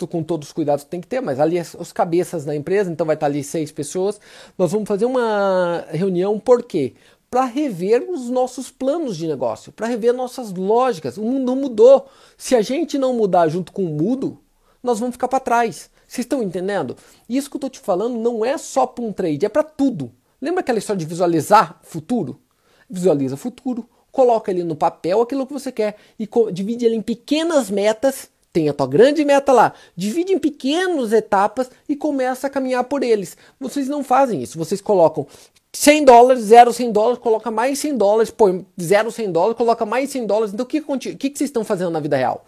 [0.09, 3.07] com todos os cuidados que tem que ter, mas ali os cabeças da empresa, então
[3.07, 4.19] vai estar ali seis pessoas.
[4.57, 6.95] Nós vamos fazer uma reunião, por quê?
[7.35, 11.17] Para rever os nossos planos de negócio, para rever nossas lógicas.
[11.17, 12.07] O mundo mudou.
[12.39, 14.39] Se a gente não mudar junto com o mundo,
[14.81, 15.91] nós vamos ficar para trás.
[16.07, 16.97] Vocês estão entendendo?
[17.29, 20.13] Isso que eu estou te falando não é só para um trade, é para tudo.
[20.41, 22.41] Lembra aquela história de visualizar futuro?
[22.89, 27.69] Visualiza futuro, coloca ali no papel aquilo que você quer e divide ele em pequenas
[27.69, 28.29] metas.
[28.53, 33.03] Tem a tua grande meta lá, divide em pequenas etapas e começa a caminhar por
[33.03, 33.37] eles.
[33.59, 35.27] Vocês não fazem isso, vocês colocam
[35.75, 40.09] 100 dólares, 0 100 dólares, coloca mais 100 dólares, põe 0 100 dólares, coloca mais
[40.09, 40.55] 100 dólares.
[40.55, 42.45] Então o que, que, que vocês estão fazendo na vida real?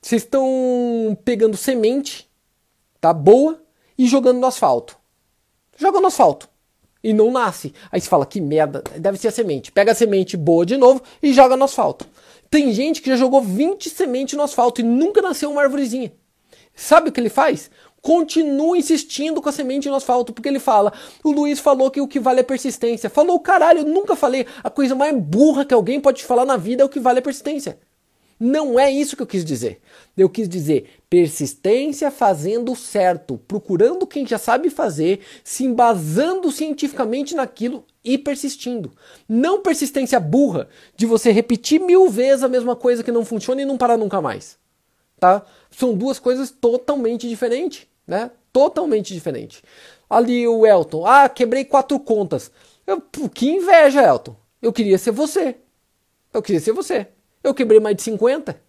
[0.00, 2.28] Vocês estão pegando semente,
[3.00, 3.58] tá boa,
[3.96, 4.96] e jogando no asfalto.
[5.78, 6.48] Joga no asfalto
[7.02, 7.72] e não nasce.
[7.90, 9.72] Aí você fala, que merda, deve ser a semente.
[9.72, 12.06] Pega a semente boa de novo e joga no asfalto.
[12.50, 16.12] Tem gente que já jogou 20 sementes no asfalto e nunca nasceu uma árvorezinha.
[16.74, 17.70] Sabe o que ele faz?
[18.06, 20.92] Continua insistindo com a semente no asfalto, porque ele fala:
[21.24, 23.10] o Luiz falou que o que vale é persistência.
[23.10, 24.46] Falou, caralho, eu nunca falei.
[24.62, 27.20] A coisa mais burra que alguém pode falar na vida é o que vale é
[27.20, 27.80] persistência.
[28.38, 29.80] Não é isso que eu quis dizer.
[30.16, 37.84] Eu quis dizer persistência fazendo certo, procurando quem já sabe fazer, se embasando cientificamente naquilo
[38.04, 38.92] e persistindo.
[39.28, 43.64] Não persistência burra de você repetir mil vezes a mesma coisa que não funciona e
[43.64, 44.56] não parar nunca mais.
[45.18, 45.44] Tá?
[45.72, 48.30] São duas coisas totalmente diferentes, né?
[48.52, 49.62] Totalmente diferentes.
[50.08, 52.50] Ali o Elton, ah, quebrei quatro contas.
[52.86, 54.36] Eu, que inveja, Elton.
[54.62, 55.56] Eu queria ser você.
[56.32, 57.08] Eu queria ser você.
[57.42, 58.60] Eu quebrei mais de 50.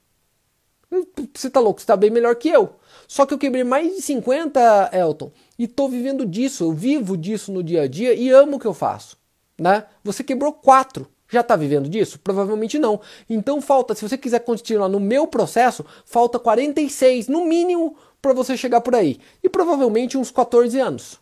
[1.33, 2.75] Você tá louco, você tá bem melhor que eu.
[3.07, 7.51] Só que eu quebrei mais de 50, Elton, e tô vivendo disso, eu vivo disso
[7.51, 9.17] no dia a dia e amo o que eu faço,
[9.59, 9.85] né?
[10.03, 12.19] Você quebrou quatro, já está vivendo disso?
[12.19, 13.01] Provavelmente não.
[13.29, 18.57] Então falta, se você quiser continuar no meu processo, falta 46 no mínimo para você
[18.57, 19.17] chegar por aí.
[19.41, 21.19] E provavelmente uns 14 anos.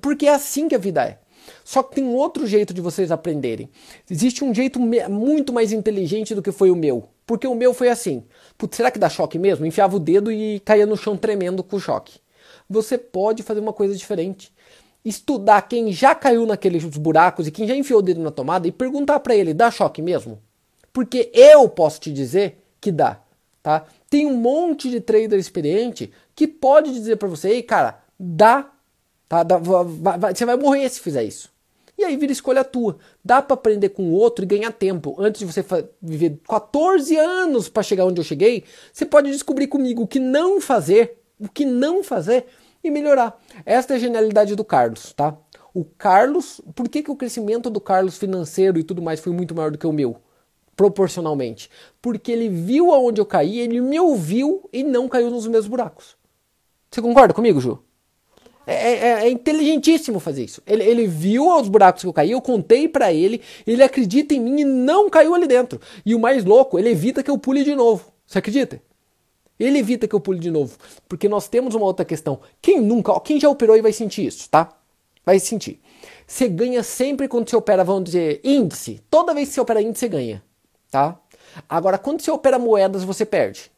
[0.00, 1.18] Porque é assim que a vida é.
[1.64, 3.70] Só que tem outro jeito de vocês aprenderem.
[4.08, 7.08] Existe um jeito muito mais inteligente do que foi o meu.
[7.26, 8.24] Porque o meu foi assim.
[8.58, 9.64] Putz, será que dá choque mesmo?
[9.64, 12.20] Enfiava o dedo e caía no chão tremendo com o choque.
[12.68, 14.52] Você pode fazer uma coisa diferente.
[15.02, 18.72] Estudar quem já caiu naqueles buracos e quem já enfiou o dedo na tomada e
[18.72, 20.38] perguntar para ele: dá choque mesmo?
[20.92, 23.20] Porque eu posso te dizer que dá.
[23.62, 23.84] Tá?
[24.10, 28.72] Tem um monte de trader experiente que pode dizer para você: ei, cara, dá
[29.30, 29.44] Tá?
[29.44, 31.48] Vai, vai, você vai morrer se fizer isso.
[31.96, 32.98] E aí vira escolha tua.
[33.24, 35.14] Dá para aprender com o outro e ganhar tempo.
[35.20, 35.64] Antes de você
[36.02, 40.60] viver 14 anos para chegar onde eu cheguei, você pode descobrir comigo o que não
[40.60, 42.46] fazer, o que não fazer
[42.82, 43.40] e melhorar.
[43.64, 45.36] Esta é a genialidade do Carlos, tá?
[45.72, 49.54] O Carlos, por que, que o crescimento do Carlos financeiro e tudo mais foi muito
[49.54, 50.16] maior do que o meu?
[50.80, 51.68] Proporcionalmente.
[52.00, 56.16] Porque ele viu aonde eu caí, ele me ouviu e não caiu nos meus buracos.
[56.90, 57.78] Você concorda comigo, Ju?
[58.66, 60.62] É, é, é, inteligentíssimo fazer isso.
[60.66, 64.40] Ele, ele viu os buracos que eu caí, eu contei para ele, ele acredita em
[64.40, 65.78] mim e não caiu ali dentro.
[66.06, 68.10] E o mais louco, ele evita que eu pule de novo.
[68.26, 68.80] Você acredita?
[69.58, 70.78] Ele evita que eu pule de novo.
[71.06, 72.40] Porque nós temos uma outra questão.
[72.62, 74.72] Quem nunca, quem já operou e vai sentir isso, tá?
[75.26, 75.78] Vai sentir.
[76.26, 79.02] Você ganha sempre quando você opera, vamos dizer, índice.
[79.10, 80.42] Toda vez que você opera índice, você ganha.
[80.90, 81.18] Tá?
[81.68, 83.70] Agora, quando você opera moedas, você perde.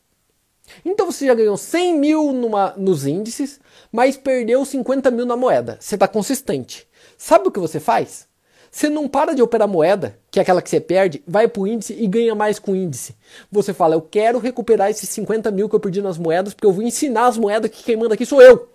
[0.84, 5.76] Então você já ganhou 100 mil numa, nos índices, mas perdeu 50 mil na moeda.
[5.80, 6.88] Você está consistente.
[7.18, 8.26] Sabe o que você faz?
[8.70, 11.66] Você não para de operar moeda que é aquela que você perde, vai para o
[11.66, 13.14] índice e ganha mais com o índice.
[13.50, 16.72] Você fala, eu quero recuperar esses 50 mil que eu perdi nas moedas, porque eu
[16.72, 18.70] vou ensinar as moedas que quem manda aqui sou eu.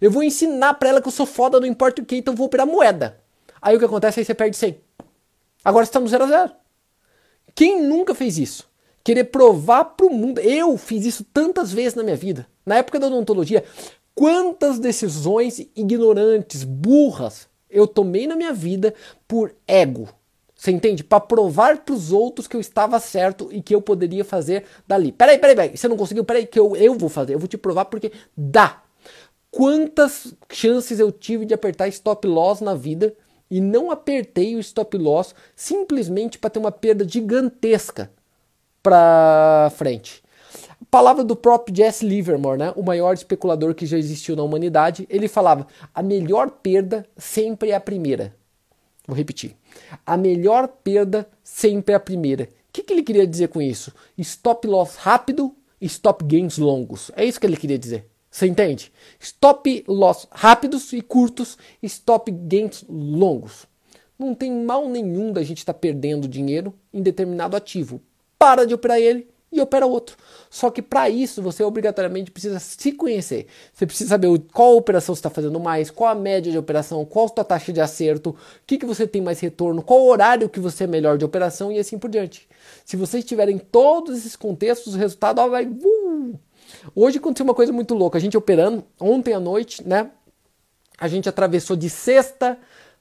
[0.00, 2.36] Eu vou ensinar para ela que eu sou foda, não importa o que, então eu
[2.36, 3.20] vou operar moeda.
[3.62, 4.18] Aí o que acontece?
[4.18, 4.80] Aí você perde 100.
[5.64, 6.52] Agora está no 0 a 0.
[7.54, 8.68] Quem nunca fez isso?
[9.02, 10.40] Querer provar para o mundo.
[10.40, 12.46] Eu fiz isso tantas vezes na minha vida.
[12.64, 13.64] Na época da odontologia,
[14.14, 18.94] quantas decisões ignorantes, burras, eu tomei na minha vida
[19.26, 20.08] por ego.
[20.54, 21.02] Você entende?
[21.02, 25.10] Para provar para os outros que eu estava certo e que eu poderia fazer dali.
[25.10, 25.76] Peraí, peraí, peraí.
[25.76, 26.22] Você não conseguiu?
[26.22, 27.32] Peraí, que eu, eu vou fazer.
[27.32, 28.82] Eu vou te provar porque dá.
[29.50, 33.16] Quantas chances eu tive de apertar stop loss na vida
[33.50, 38.10] e não apertei o stop loss simplesmente para ter uma perda gigantesca
[38.82, 40.22] para frente.
[40.90, 42.72] Palavra do próprio Jesse Livermore, né?
[42.76, 47.74] o maior especulador que já existiu na humanidade, ele falava: a melhor perda sempre é
[47.74, 48.34] a primeira.
[49.06, 49.56] Vou repetir.
[50.06, 52.44] A melhor perda sempre é a primeira.
[52.44, 53.92] O que, que ele queria dizer com isso?
[54.16, 57.10] Stop loss rápido stop gains longos.
[57.16, 58.06] É isso que ele queria dizer.
[58.30, 58.92] Você entende?
[59.18, 63.66] Stop loss rápidos e curtos, stop gains longos.
[64.18, 68.00] Não tem mal nenhum da gente estar tá perdendo dinheiro em determinado ativo.
[68.38, 70.16] Para de operar ele e opera outro.
[70.48, 73.46] Só que para isso você obrigatoriamente precisa se conhecer.
[73.72, 77.26] Você precisa saber qual operação você está fazendo mais, qual a média de operação, qual
[77.26, 80.60] a sua taxa de acerto, o que, que você tem mais retorno, qual horário que
[80.60, 82.48] você é melhor de operação e assim por diante.
[82.84, 85.66] Se vocês tiverem todos esses contextos, o resultado ó, vai.
[85.66, 86.38] Uh,
[86.94, 88.18] Hoje aconteceu uma coisa muito louca.
[88.18, 90.10] A gente operando ontem à noite, né?
[90.98, 92.58] A gente atravessou de sexta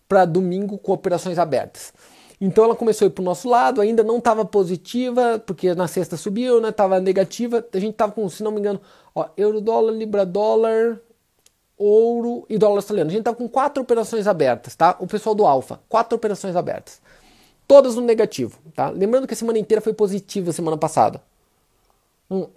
[0.08, 1.94] para domingo com operações abertas.
[2.42, 5.88] Então ela começou a ir para o nosso lado, ainda não estava positiva, porque na
[5.88, 6.72] sexta subiu, né?
[6.72, 7.66] Tava negativa.
[7.74, 8.80] A gente tava com, se não me engano,
[9.14, 11.00] ó, euro dólar, libra dólar,
[11.78, 13.10] ouro e dólar australiano.
[13.10, 14.96] A gente tava com quatro operações abertas, tá?
[15.00, 17.02] O pessoal do Alfa, quatro operações abertas.
[17.68, 18.90] Todas no negativo, tá?
[18.90, 21.22] Lembrando que a semana inteira foi positiva semana passada.
[22.32, 22.48] Hum,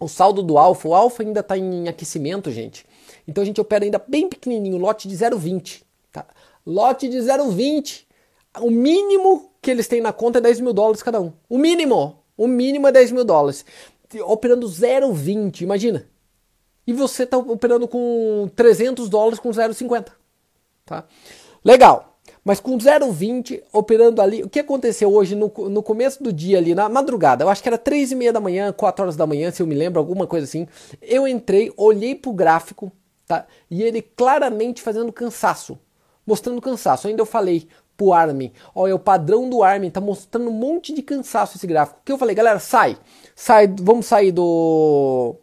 [0.00, 2.86] o saldo do alfa, o alfa ainda está em aquecimento, gente.
[3.28, 5.82] Então a gente opera ainda bem pequenininho, lote de 0,20.
[6.10, 6.26] Tá?
[6.66, 8.04] Lote de 0,20.
[8.60, 11.32] O mínimo que eles têm na conta é 10 mil dólares cada um.
[11.48, 12.18] O mínimo.
[12.36, 13.64] O mínimo é 10 mil dólares.
[14.24, 16.06] Operando 0,20, imagina.
[16.86, 20.08] E você está operando com 300 dólares com 0,50.
[20.84, 21.04] Tá?
[21.62, 22.09] Legal.
[22.44, 26.74] Mas com 0,20 operando ali, o que aconteceu hoje no, no começo do dia ali,
[26.74, 29.50] na madrugada, eu acho que era 3 e meia da manhã, 4 horas da manhã,
[29.50, 30.66] se eu me lembro, alguma coisa assim.
[31.02, 32.90] Eu entrei, olhei pro gráfico,
[33.26, 33.46] tá?
[33.70, 35.78] E ele claramente fazendo cansaço,
[36.26, 37.08] mostrando cansaço.
[37.08, 40.94] Ainda eu falei pro Armin, olha, é o padrão do Armin, tá mostrando um monte
[40.94, 42.00] de cansaço esse gráfico.
[42.02, 42.96] Que eu falei, galera, sai,
[43.36, 45.36] sai, vamos sair do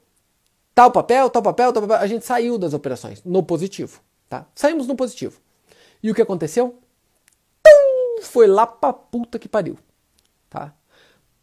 [0.73, 1.97] tal papel, tal papel, tal papel.
[1.97, 4.47] A gente saiu das operações no positivo, tá?
[4.55, 5.39] Saímos no positivo.
[6.01, 6.75] E o que aconteceu?
[8.21, 9.77] Foi lá pra puta que pariu.
[10.49, 10.73] Tá?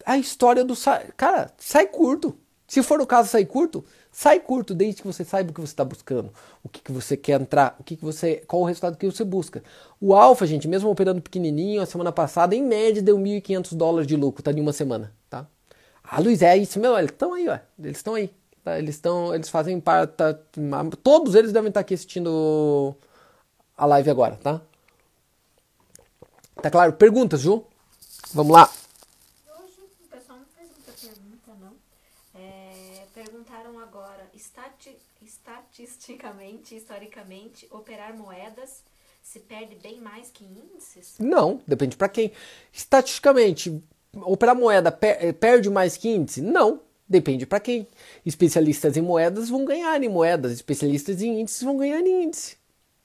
[0.05, 0.75] A história do.
[1.17, 2.37] Cara, sai curto.
[2.67, 5.73] Se for o caso sair curto, sai curto desde que você saiba o que você
[5.73, 6.33] está buscando,
[6.63, 9.23] o que, que você quer entrar, o que, que você, qual o resultado que você
[9.23, 9.63] busca.
[10.01, 14.17] O Alfa, gente, mesmo operando pequenininho, a semana passada, em média, deu 1.500 dólares de
[14.17, 14.51] lucro, tá?
[14.51, 15.47] Em uma semana, tá?
[16.03, 17.59] Ah, Luiz, é isso mesmo, eles estão aí, ó.
[17.79, 18.31] Eles estão aí.
[18.65, 18.79] Tá?
[18.79, 20.35] Eles estão, eles fazem parte, tá?
[21.03, 22.95] todos eles devem estar aqui assistindo
[23.77, 24.61] a live agora, tá?
[26.65, 26.95] Tá claro?
[26.95, 27.63] Perguntas, Ju?
[28.33, 28.73] Vamos lá.
[29.61, 31.75] Hoje o pessoal não fez muita pergunta, não.
[32.41, 38.83] É, perguntaram agora, estati estatisticamente, historicamente, operar moedas
[39.23, 41.17] se perde bem mais que índices?
[41.19, 42.33] Não, depende para quem.
[42.73, 46.41] Estatisticamente, operar moeda per eh, perde mais que índice?
[46.41, 47.87] Não, depende para quem.
[48.25, 52.57] Especialistas em moedas vão ganhar em moedas, especialistas em índices vão ganhar em índice,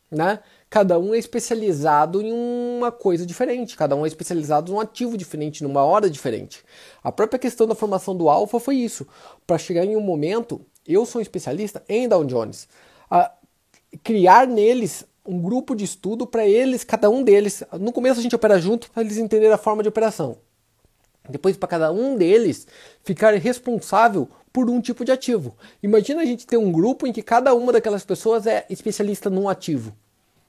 [0.09, 0.41] né?
[0.69, 5.63] Cada um é especializado em uma coisa diferente, cada um é especializado num ativo diferente,
[5.63, 6.63] numa hora diferente.
[7.03, 9.07] A própria questão da formação do alfa foi isso.
[9.47, 12.67] Para chegar em um momento, eu sou um especialista em Dow Jones,
[13.09, 13.31] a
[14.03, 17.63] criar neles um grupo de estudo para eles, cada um deles.
[17.79, 20.37] No começo a gente opera junto para eles entenderem a forma de operação.
[21.27, 22.65] Depois, para cada um deles
[23.03, 25.55] ficar responsável por um tipo de ativo.
[25.81, 29.47] Imagina a gente ter um grupo em que cada uma daquelas pessoas é especialista num
[29.47, 29.93] ativo.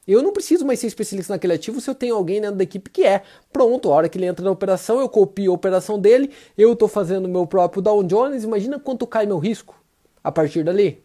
[0.06, 2.90] Eu não preciso mais ser especialista naquele ativo se eu tenho alguém dentro da equipe
[2.90, 3.22] que é.
[3.52, 6.88] Pronto, a hora que ele entra na operação, eu copio a operação dele, eu estou
[6.88, 9.78] fazendo meu próprio Dow Jones, imagina quanto cai meu risco
[10.24, 11.02] a partir dali.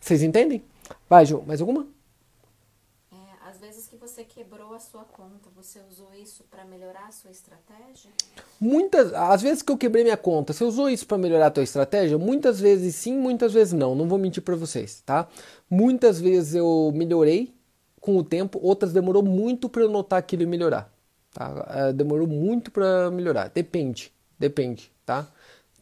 [0.00, 0.62] Vocês entendem?
[1.08, 1.86] Vai, Ju, mais alguma?
[3.12, 7.12] É, às vezes que você quebrou a sua conta, você usou isso para melhorar a
[7.12, 8.10] sua estratégia?
[8.60, 11.62] Muitas, às vezes que eu quebrei minha conta, você usou isso para melhorar a tua
[11.62, 12.18] estratégia?
[12.18, 13.94] Muitas vezes sim, muitas vezes não.
[13.94, 15.28] Não vou mentir para vocês, tá?
[15.70, 17.54] Muitas vezes eu melhorei
[18.02, 20.92] com o tempo, outras demorou muito para eu notar aquilo e melhorar.
[21.32, 21.66] Tá?
[21.70, 23.48] É, demorou muito para melhorar.
[23.48, 25.26] Depende, depende, tá?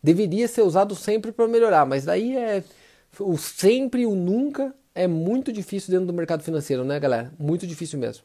[0.02, 2.62] Deveria ser usado sempre para melhorar, mas daí é
[3.18, 7.32] o sempre e o nunca é muito difícil dentro do mercado financeiro, né, galera?
[7.38, 8.22] Muito difícil mesmo.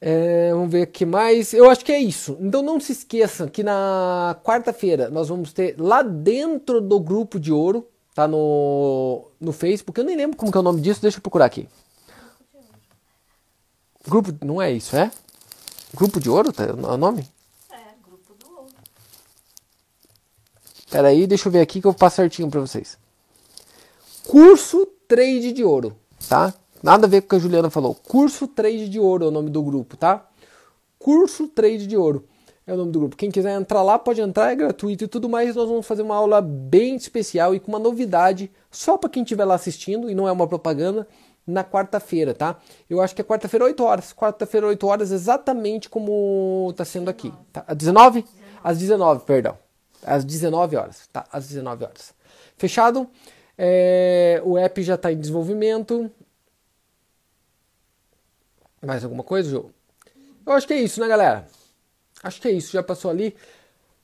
[0.00, 1.52] É, vamos ver aqui mais.
[1.52, 2.38] Eu acho que é isso.
[2.40, 7.52] Então não se esqueçam que na quarta-feira nós vamos ter lá dentro do grupo de
[7.52, 10.00] ouro, tá no, no Facebook.
[10.00, 11.68] Eu nem lembro como que é o nome disso, deixa eu procurar aqui.
[14.06, 15.10] Grupo, não é isso, é?
[15.94, 16.64] Grupo de ouro, tá?
[16.64, 17.28] É o nome?
[17.70, 18.72] É, grupo do ouro.
[20.90, 22.98] Pera aí, deixa eu ver aqui que eu passo certinho para vocês.
[24.26, 25.96] Curso Trade de Ouro,
[26.28, 26.54] tá?
[26.82, 27.94] Nada a ver com o que a Juliana falou.
[27.94, 30.26] Curso Trade de Ouro é o nome do grupo, tá?
[30.98, 32.24] Curso Trade de Ouro
[32.66, 33.16] é o nome do grupo.
[33.16, 35.56] Quem quiser entrar lá pode entrar, é gratuito e tudo mais.
[35.56, 39.44] Nós vamos fazer uma aula bem especial e com uma novidade só para quem estiver
[39.44, 41.06] lá assistindo e não é uma propaganda
[41.46, 42.56] na quarta-feira, tá?
[42.88, 44.12] Eu acho que é quarta-feira 8 horas.
[44.12, 47.32] Quarta-feira 8 horas exatamente como tá sendo aqui.
[47.52, 47.64] Tá?
[47.66, 48.22] Às 19?
[48.22, 48.24] 19?
[48.62, 49.58] Às 19, perdão.
[50.02, 51.26] Às 19 horas, tá?
[51.32, 52.14] Às 19 horas.
[52.56, 53.08] Fechado?
[53.56, 56.10] É, o app já está em desenvolvimento.
[58.82, 59.70] Mais alguma coisa, João?
[60.46, 61.46] Eu acho que é isso, né, galera?
[62.22, 62.72] Acho que é isso.
[62.72, 63.36] Já passou ali.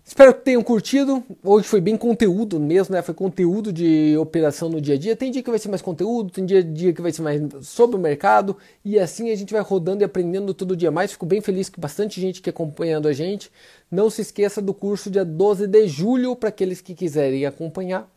[0.06, 1.20] Espero que tenham curtido.
[1.42, 3.02] Hoje foi bem conteúdo mesmo, né?
[3.02, 5.16] Foi conteúdo de operação no dia a dia.
[5.16, 7.96] Tem dia que vai ser mais conteúdo, tem dia, dia que vai ser mais sobre
[7.96, 8.56] o mercado.
[8.84, 11.10] E assim a gente vai rodando e aprendendo todo dia mais.
[11.10, 13.50] Fico bem feliz que bastante gente que acompanhando a gente.
[13.90, 18.08] Não se esqueça do curso dia 12 de julho para aqueles que quiserem acompanhar.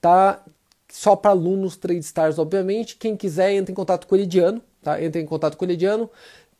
[0.00, 0.40] Tá
[0.88, 2.96] só para alunos Trade Stars, obviamente.
[2.96, 5.02] Quem quiser, entre em contato com o Elidiano, tá?
[5.02, 6.08] Entre em contato com o Elidiano.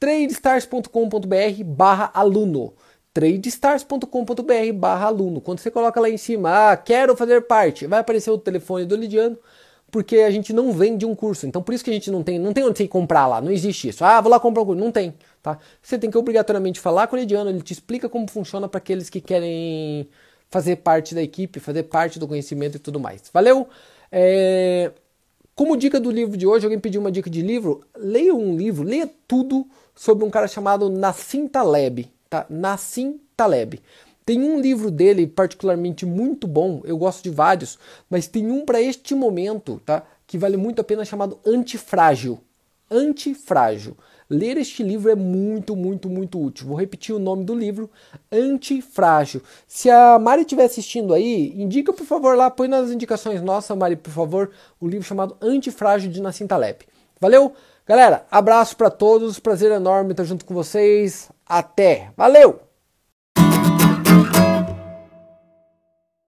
[0.00, 2.74] tradestars.com.br barra aluno
[3.14, 5.40] tradestars.com.br barra aluno.
[5.40, 8.96] Quando você coloca lá em cima, ah, quero fazer parte, vai aparecer o telefone do
[8.96, 9.38] Lidiano,
[9.90, 11.46] porque a gente não vende um curso.
[11.46, 13.52] Então por isso que a gente não tem, não tem onde você comprar lá, não
[13.52, 14.04] existe isso.
[14.04, 15.58] Ah, vou lá comprar um curso, não tem, tá?
[15.80, 19.08] Você tem que obrigatoriamente falar com o Lidiano, ele te explica como funciona para aqueles
[19.08, 20.08] que querem
[20.50, 23.22] fazer parte da equipe, fazer parte do conhecimento e tudo mais.
[23.32, 23.68] Valeu?
[24.10, 24.90] É...
[25.54, 28.82] Como dica do livro de hoje, alguém pediu uma dica de livro, leia um livro,
[28.82, 32.46] leia tudo sobre um cara chamado Nassim Taleb tá?
[32.50, 33.80] Nassim Taleb.
[34.26, 37.78] Tem um livro dele particularmente muito bom, eu gosto de vários,
[38.10, 40.02] mas tem um para este momento, tá?
[40.26, 42.40] Que vale muito a pena chamado Antifrágil.
[42.90, 43.96] Antifrágil.
[44.28, 46.66] Ler este livro é muito, muito, muito útil.
[46.66, 47.88] Vou repetir o nome do livro,
[48.32, 49.42] Antifrágil.
[49.68, 53.96] Se a Mari estiver assistindo aí, indica por favor lá, põe nas indicações nossa, Mari,
[53.96, 56.78] por favor, o livro chamado Antifrágil de Nassim Taleb.
[57.20, 57.52] Valeu?
[57.86, 61.30] Galera, abraço para todos, prazer enorme estar junto com vocês.
[61.46, 62.10] Até.
[62.16, 62.60] Valeu!